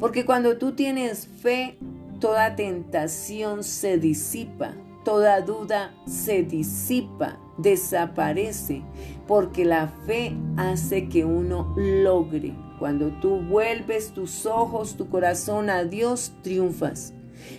[0.00, 1.78] Porque cuando tú tienes fe,
[2.20, 8.82] toda tentación se disipa, toda duda se disipa, desaparece,
[9.26, 12.54] porque la fe hace que uno logre.
[12.78, 17.12] Cuando tú vuelves tus ojos, tu corazón a Dios, triunfas.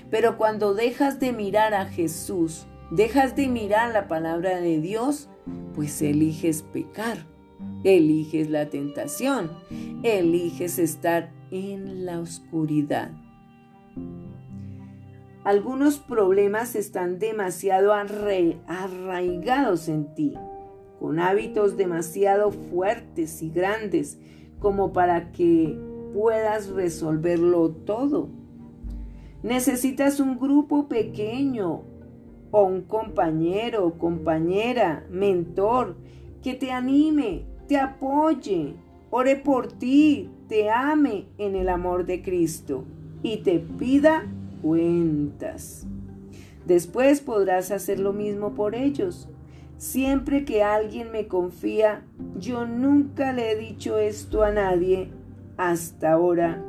[0.10, 5.30] Pero cuando dejas de mirar a Jesús, dejas de mirar la palabra de Dios,
[5.74, 7.29] pues eliges pecar
[7.84, 9.52] eliges la tentación,
[10.04, 13.12] eliges estar en la oscuridad.
[15.44, 20.34] Algunos problemas están demasiado arraigados en ti,
[21.00, 24.20] con hábitos demasiado fuertes y grandes
[24.60, 25.80] como para que
[26.14, 28.30] puedas resolverlo todo.
[29.42, 31.84] Necesitas un grupo pequeño
[32.52, 35.96] o un compañero compañera, mentor,
[36.44, 38.76] que te anime, te apoye,
[39.10, 42.86] ore por ti, te ame en el amor de Cristo
[43.22, 44.26] y te pida
[44.62, 45.86] cuentas.
[46.66, 49.28] Después podrás hacer lo mismo por ellos.
[49.78, 52.04] Siempre que alguien me confía,
[52.38, 55.10] yo nunca le he dicho esto a nadie
[55.58, 56.64] hasta ahora.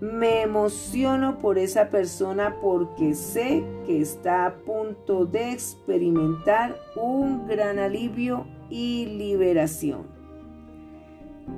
[0.00, 7.78] Me emociono por esa persona porque sé que está a punto de experimentar un gran
[7.78, 10.06] alivio y liberación.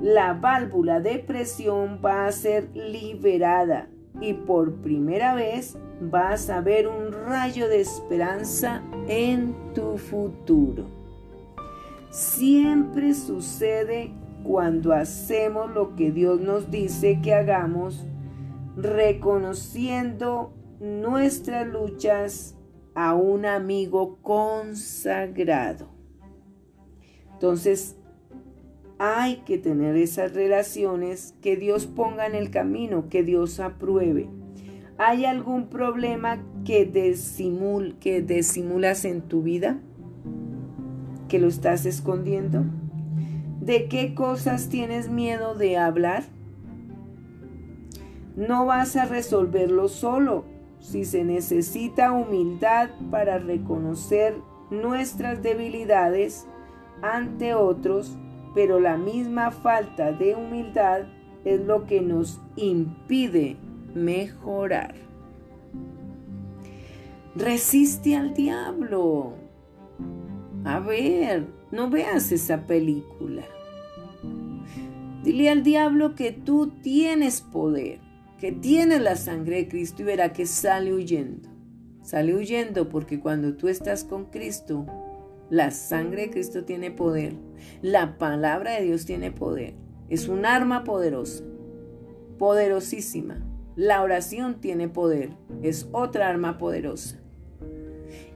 [0.01, 3.89] La válvula de presión va a ser liberada
[4.19, 10.85] y por primera vez vas a ver un rayo de esperanza en tu futuro.
[12.09, 14.11] Siempre sucede
[14.43, 18.05] cuando hacemos lo que Dios nos dice que hagamos,
[18.75, 22.55] reconociendo nuestras luchas
[22.95, 26.00] a un amigo consagrado.
[27.41, 27.95] Entonces,
[28.99, 34.29] hay que tener esas relaciones que Dios ponga en el camino, que Dios apruebe.
[34.99, 39.79] ¿Hay algún problema que, desimul, que disimulas en tu vida?
[41.29, 42.63] ¿Que lo estás escondiendo?
[43.59, 46.25] ¿De qué cosas tienes miedo de hablar?
[48.35, 50.45] No vas a resolverlo solo.
[50.79, 54.35] Si se necesita humildad para reconocer
[54.69, 56.45] nuestras debilidades
[57.01, 58.17] ante otros,
[58.53, 61.03] pero la misma falta de humildad
[61.45, 63.57] es lo que nos impide
[63.93, 64.95] mejorar.
[67.35, 69.33] Resiste al diablo.
[70.65, 73.43] A ver, no veas esa película.
[75.23, 77.99] Dile al diablo que tú tienes poder,
[78.39, 81.49] que tienes la sangre de Cristo y verá que sale huyendo.
[82.01, 84.85] Sale huyendo porque cuando tú estás con Cristo,
[85.51, 87.33] la sangre de Cristo tiene poder.
[87.81, 89.73] La palabra de Dios tiene poder.
[90.09, 91.43] Es un arma poderosa,
[92.39, 93.45] poderosísima.
[93.75, 95.31] La oración tiene poder.
[95.61, 97.17] Es otra arma poderosa.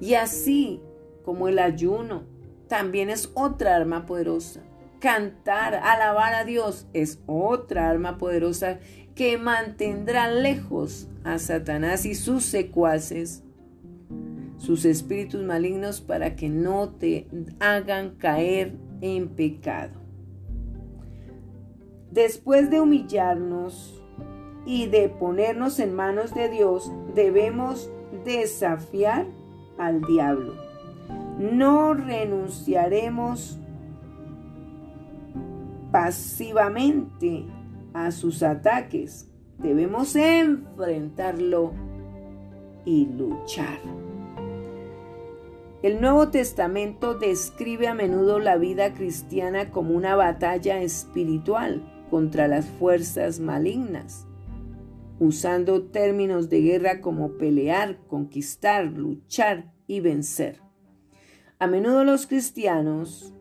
[0.01, 0.81] Y así
[1.23, 2.23] como el ayuno
[2.67, 4.59] también es otra arma poderosa.
[4.99, 8.79] Cantar, alabar a Dios es otra arma poderosa
[9.15, 13.44] que mantendrá lejos a Satanás y sus secuaces
[14.65, 17.27] sus espíritus malignos para que no te
[17.59, 20.01] hagan caer en pecado.
[22.11, 24.01] Después de humillarnos
[24.65, 27.91] y de ponernos en manos de Dios, debemos
[28.25, 29.27] desafiar
[29.77, 30.55] al diablo.
[31.39, 33.59] No renunciaremos
[35.91, 37.45] pasivamente
[37.93, 39.29] a sus ataques.
[39.59, 41.73] Debemos enfrentarlo
[42.85, 44.04] y luchar.
[45.85, 52.65] El Nuevo Testamento describe a menudo la vida cristiana como una batalla espiritual contra las
[52.65, 54.25] fuerzas malignas,
[55.19, 60.59] usando términos de guerra como pelear, conquistar, luchar y vencer.
[61.59, 63.31] A menudo los cristianos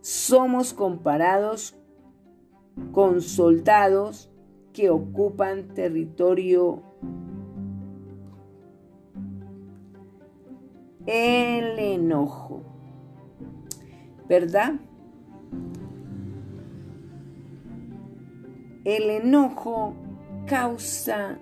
[0.00, 1.74] somos comparados
[2.92, 4.30] con soldados
[4.72, 6.84] que ocupan territorio
[11.06, 12.62] el enojo.
[14.28, 14.74] ¿Verdad?
[18.84, 19.94] El enojo
[20.46, 21.38] causa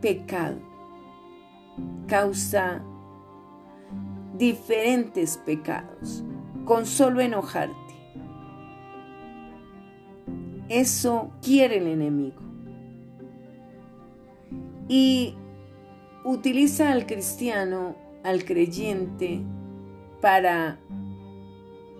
[0.00, 0.58] pecado,
[2.06, 2.82] causa
[4.36, 6.24] diferentes pecados
[6.64, 7.74] con solo enojarte.
[10.68, 12.42] Eso quiere el enemigo.
[14.88, 15.34] Y
[16.24, 19.40] utiliza al cristiano al creyente
[20.20, 20.78] para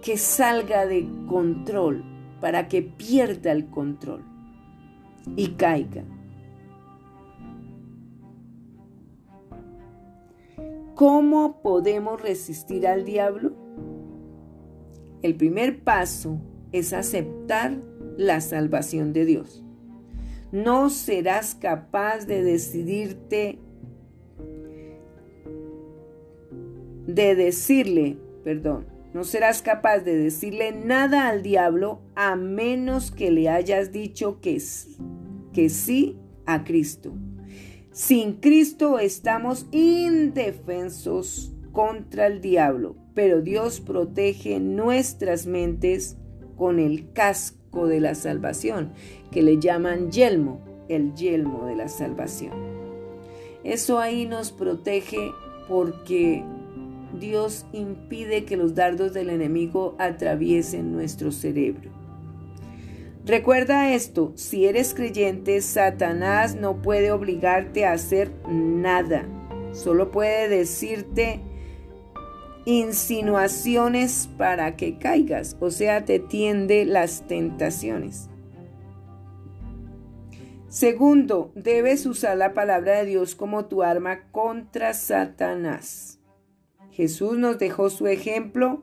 [0.03, 2.05] que salga de control,
[2.41, 4.25] para que pierda el control
[5.37, 6.05] y caiga.
[10.95, 13.53] ¿Cómo podemos resistir al diablo?
[15.23, 16.41] El primer paso
[16.73, 17.79] es aceptar
[18.17, 19.65] la salvación de Dios.
[20.51, 23.61] No serás capaz de decidirte
[27.09, 33.49] de decirle, perdón, no serás capaz de decirle nada al diablo a menos que le
[33.49, 34.63] hayas dicho que,
[35.55, 37.15] que sí a Cristo.
[37.93, 46.19] Sin Cristo estamos indefensos contra el diablo, pero Dios protege nuestras mentes
[46.57, 48.93] con el casco de la salvación,
[49.31, 52.53] que le llaman yelmo, el yelmo de la salvación.
[53.65, 55.33] Eso ahí nos protege
[55.69, 56.45] porque
[57.19, 61.91] Dios impide que los dardos del enemigo atraviesen nuestro cerebro.
[63.25, 69.27] Recuerda esto, si eres creyente, Satanás no puede obligarte a hacer nada.
[69.73, 71.43] Solo puede decirte
[72.65, 78.31] insinuaciones para que caigas, o sea, te tiende las tentaciones.
[80.69, 86.18] Segundo, debes usar la palabra de Dios como tu arma contra Satanás.
[86.99, 88.83] Jesús nos dejó su ejemplo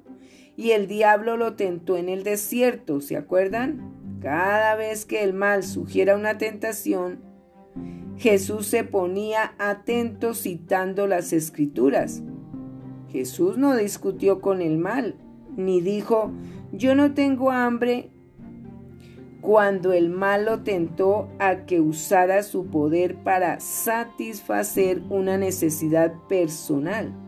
[0.55, 3.91] y el diablo lo tentó en el desierto, ¿se acuerdan?
[4.22, 7.20] Cada vez que el mal sugiera una tentación,
[8.16, 12.24] Jesús se ponía atento citando las escrituras.
[13.09, 15.18] Jesús no discutió con el mal,
[15.57, 16.32] ni dijo,
[16.72, 18.11] yo no tengo hambre,
[19.41, 27.24] cuando el mal lo tentó a que usara su poder para satisfacer una necesidad personal.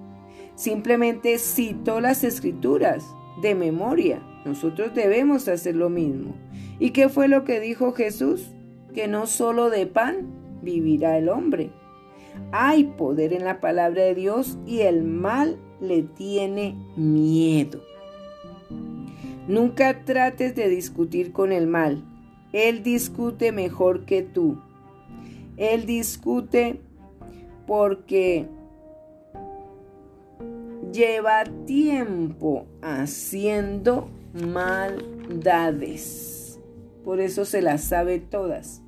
[0.58, 3.06] Simplemente citó las escrituras
[3.44, 4.20] de memoria.
[4.44, 6.34] Nosotros debemos hacer lo mismo.
[6.80, 8.50] ¿Y qué fue lo que dijo Jesús?
[8.96, 10.28] Que no solo de pan
[10.64, 11.70] vivirá el hombre.
[12.52, 17.80] Hay poder en la palabra de Dios y el mal le tiene miedo.
[19.48, 22.04] Nunca trates de discutir con el mal.
[22.52, 24.58] Él discute mejor que tú.
[25.56, 26.82] Él discute
[27.68, 28.48] porque
[30.98, 35.80] lleva tiempo haciendo maldades.
[37.06, 38.82] Por eso se las sabe todas.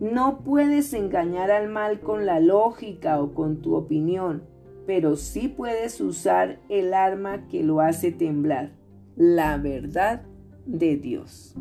[0.00, 4.44] No puedes engañar al mal con la lógica o con tu opinión,
[4.86, 8.72] pero sí puedes usar el arma que lo hace temblar,
[9.16, 10.22] la verdad
[10.64, 11.54] de Dios.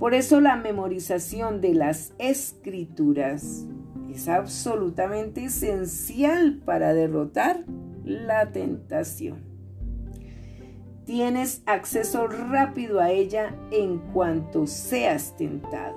[0.00, 3.66] Por eso la memorización de las escrituras
[4.10, 7.64] es absolutamente esencial para derrotar
[8.04, 9.44] la tentación.
[11.04, 15.94] Tienes acceso rápido a ella en cuanto seas tentado.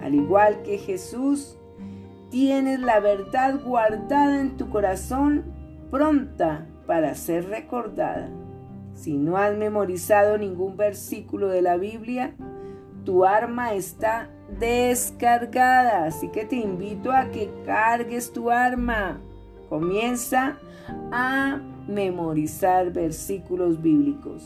[0.00, 1.58] Al igual que Jesús,
[2.30, 5.44] tienes la verdad guardada en tu corazón,
[5.90, 8.28] pronta para ser recordada.
[8.94, 12.36] Si no has memorizado ningún versículo de la Biblia,
[13.04, 16.04] tu arma está descargada.
[16.06, 19.20] Así que te invito a que cargues tu arma.
[19.68, 20.58] Comienza
[21.12, 24.44] a memorizar versículos bíblicos.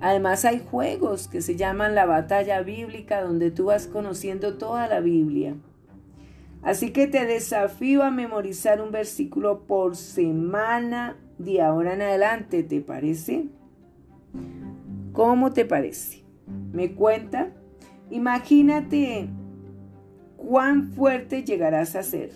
[0.00, 5.00] Además hay juegos que se llaman la batalla bíblica donde tú vas conociendo toda la
[5.00, 5.54] Biblia.
[6.62, 12.80] Así que te desafío a memorizar un versículo por semana de ahora en adelante, ¿te
[12.80, 13.46] parece?
[15.12, 16.24] ¿Cómo te parece?
[16.72, 17.50] ¿Me cuenta?
[18.10, 19.28] Imagínate
[20.36, 22.32] cuán fuerte llegarás a ser.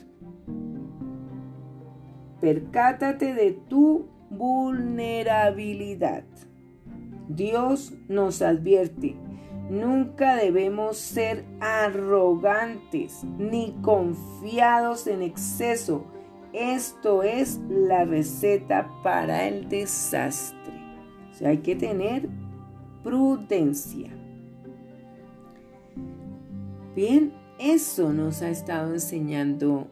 [2.41, 6.25] Percátate de tu vulnerabilidad.
[7.29, 9.15] Dios nos advierte,
[9.71, 16.05] nunca debemos ser arrogantes ni confiados en exceso.
[16.53, 20.75] Esto es la receta para el desastre.
[21.31, 22.29] O sea, hay que tener
[23.03, 24.11] prudencia.
[26.95, 29.89] Bien, eso nos ha estado enseñando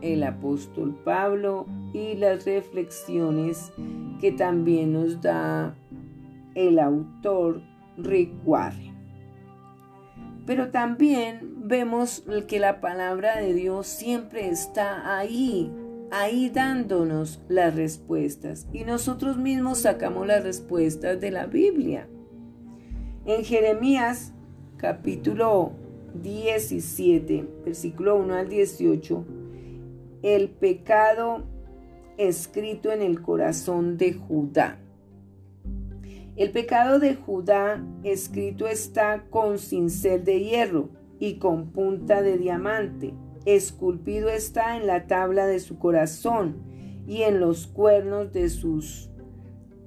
[0.00, 3.72] el apóstol Pablo y las reflexiones
[4.20, 5.76] que también nos da
[6.54, 7.60] el autor
[7.98, 8.94] Rick Warren.
[10.46, 15.70] Pero también vemos que la palabra de Dios siempre está ahí,
[16.10, 18.66] ahí dándonos las respuestas.
[18.72, 22.08] Y nosotros mismos sacamos las respuestas de la Biblia.
[23.26, 24.32] En Jeremías
[24.76, 25.72] capítulo
[26.22, 29.24] 17, versículo 1 al 18,
[30.22, 31.44] el pecado
[32.16, 34.78] escrito en el corazón de Judá.
[36.36, 40.88] El pecado de Judá escrito está con cincel de hierro
[41.20, 43.14] y con punta de diamante.
[43.44, 46.56] Esculpido está en la tabla de su corazón
[47.06, 49.10] y en los cuernos de sus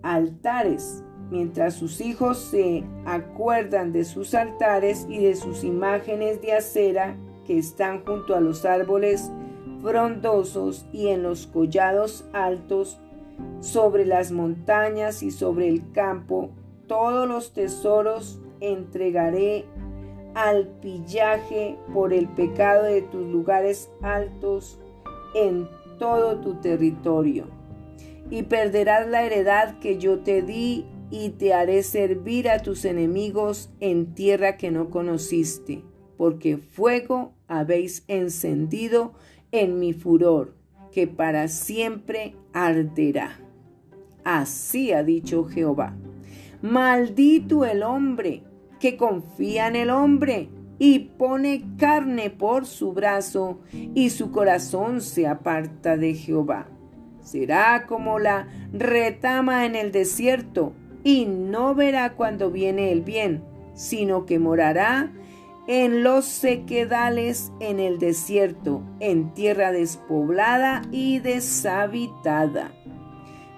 [0.04, 7.18] altares, mientras sus hijos se acuerdan de sus altares y de sus imágenes de acera
[7.46, 9.32] que están junto a los árboles
[9.82, 13.00] frondosos y en los collados altos
[13.60, 16.50] sobre las montañas y sobre el campo,
[16.88, 19.66] todos los tesoros entregaré
[20.34, 24.80] al pillaje por el pecado de tus lugares altos
[25.36, 25.68] en
[26.00, 27.46] todo tu territorio.
[28.30, 33.70] Y perderás la heredad que yo te di y te haré servir a tus enemigos
[33.80, 35.84] en tierra que no conociste,
[36.18, 39.14] porque fuego habéis encendido
[39.52, 40.56] en mi furor
[40.92, 43.40] que para siempre arderá.
[44.24, 45.96] Así ha dicho Jehová.
[46.62, 48.44] Maldito el hombre
[48.80, 50.50] que confía en el hombre,
[50.80, 56.68] y pone carne por su brazo, y su corazón se aparta de Jehová.
[57.22, 60.74] Será como la retama en el desierto,
[61.08, 63.42] y no verá cuando viene el bien,
[63.74, 65.14] sino que morará
[65.66, 72.74] en los sequedales en el desierto, en tierra despoblada y deshabitada.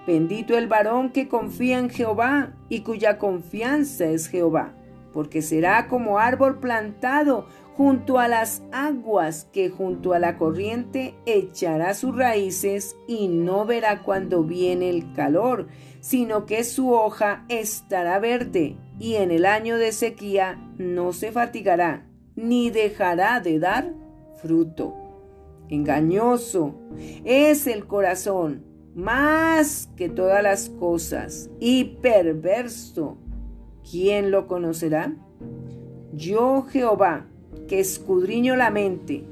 [0.06, 4.72] Bendito el varón que confía en Jehová y cuya confianza es Jehová,
[5.12, 7.46] porque será como árbol plantado
[7.76, 14.02] junto a las aguas que junto a la corriente echará sus raíces y no verá
[14.02, 15.66] cuando viene el calor,
[16.00, 22.06] sino que su hoja estará verde y en el año de sequía no se fatigará,
[22.36, 23.92] ni dejará de dar
[24.40, 24.94] fruto.
[25.68, 26.74] Engañoso
[27.24, 33.18] es el corazón, más que todas las cosas, y perverso.
[33.88, 35.14] ¿Quién lo conocerá?
[36.12, 37.26] Yo Jehová,
[37.68, 39.24] que escudriño la mente,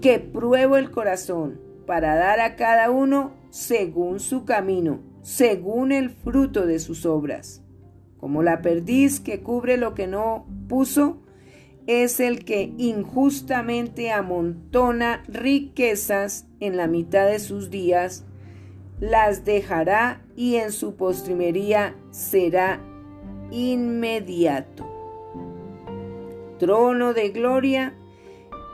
[0.00, 6.66] que pruebo el corazón, para dar a cada uno según su camino, según el fruto
[6.66, 7.62] de sus obras.
[8.18, 11.18] Como la perdiz que cubre lo que no puso,
[11.86, 18.24] es el que injustamente amontona riquezas en la mitad de sus días,
[19.00, 22.80] las dejará y en su postrimería será
[23.50, 24.88] inmediato.
[26.58, 27.94] Trono de gloria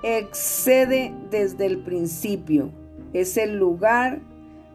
[0.02, 2.70] excede desde el principio,
[3.14, 4.20] es el lugar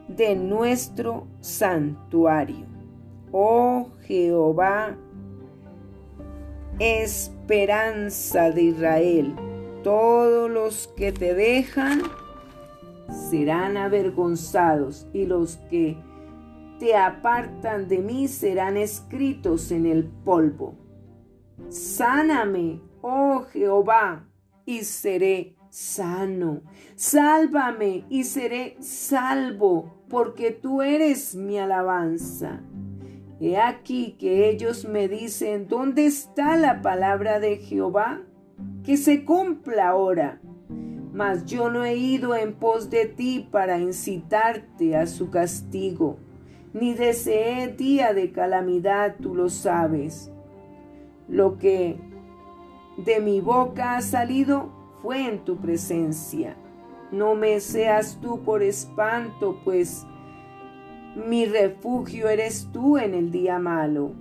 [0.07, 2.65] de nuestro santuario.
[3.31, 4.95] Oh Jehová,
[6.79, 9.35] esperanza de Israel,
[9.83, 12.01] todos los que te dejan
[13.29, 15.97] serán avergonzados y los que
[16.79, 20.75] te apartan de mí serán escritos en el polvo.
[21.69, 24.27] Sáname, oh Jehová,
[24.65, 26.61] y seré sano.
[26.95, 32.61] Sálvame y seré salvo, porque tú eres mi alabanza.
[33.39, 38.21] He aquí que ellos me dicen, ¿dónde está la palabra de Jehová?
[38.83, 40.39] Que se cumpla ahora.
[41.11, 46.19] Mas yo no he ido en pos de ti para incitarte a su castigo,
[46.73, 50.31] ni deseé día de calamidad, tú lo sabes.
[51.27, 51.97] Lo que
[52.97, 56.55] de mi boca ha salido fue en tu presencia.
[57.11, 60.07] No me seas tú por espanto, pues
[61.27, 64.13] mi refugio eres tú en el día malo.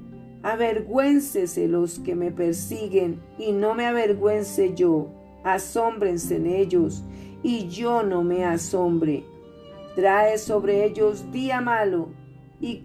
[0.42, 5.08] Avergüéncese los que me persiguen y no me avergüence yo.
[5.44, 7.04] Asómbrense en ellos
[7.42, 9.24] y yo no me asombre.
[9.94, 12.08] Trae sobre ellos día malo
[12.60, 12.82] y,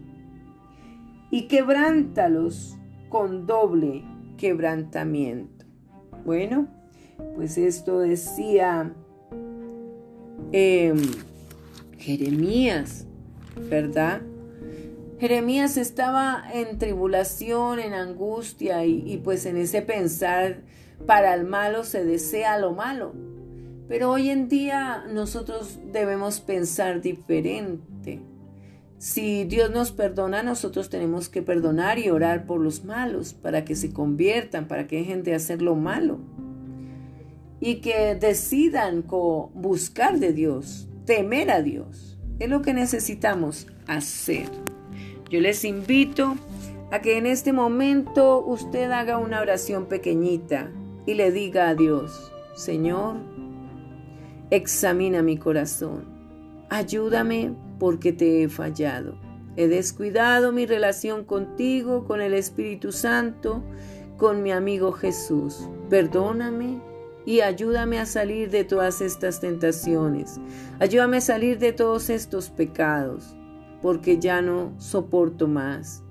[1.31, 2.77] y quebrántalos
[3.09, 4.03] con doble
[4.37, 5.65] quebrantamiento.
[6.25, 6.67] Bueno,
[7.36, 8.93] pues esto decía
[10.51, 11.01] em,
[11.97, 13.07] Jeremías
[13.70, 14.22] ¿verdad?
[15.20, 20.61] Jeremías estaba en tribulación, en angustia y, pues en ese pensar,
[21.05, 23.13] para el malo se desea lo malo.
[23.88, 28.22] Pero hoy en día nosotros debemos pensar diferente.
[28.99, 33.76] Si Dios nos perdona, nosotros tenemos que perdonar y orar por los malos para que
[33.76, 36.20] se conviertan, para que dejen de hacer lo malo
[37.60, 42.20] y que decidan buscar de Dios, temer a Dios.
[42.39, 44.49] Es lo que necesitamos hacer.
[45.30, 46.36] Yo les invito
[46.91, 50.72] a que en este momento usted haga una oración pequeñita
[51.05, 53.18] y le diga a Dios, Señor,
[54.51, 56.05] examina mi corazón,
[56.70, 59.18] ayúdame porque te he fallado.
[59.58, 63.64] He descuidado mi relación contigo, con el Espíritu Santo,
[64.18, 65.68] con mi amigo Jesús.
[65.89, 66.80] Perdóname
[67.28, 70.39] y ayúdame a salir de todas estas tentaciones.
[70.80, 73.36] Ayúdame a salir de todos estos pecados,
[73.82, 76.03] porque ya no soporto más.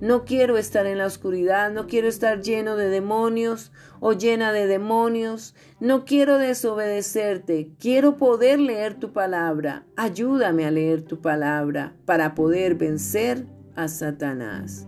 [0.00, 4.68] No quiero estar en la oscuridad, no quiero estar lleno de demonios o llena de
[4.68, 9.84] demonios, no quiero desobedecerte, quiero poder leer tu palabra.
[9.96, 13.44] Ayúdame a leer tu palabra para poder vencer
[13.74, 14.86] a Satanás.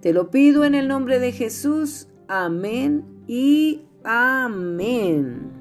[0.00, 2.08] Te lo pido en el nombre de Jesús.
[2.28, 5.53] Amén y Amén.